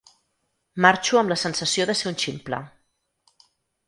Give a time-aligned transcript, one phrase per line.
[0.85, 2.61] Marxo amb la sensació de ser un ximple.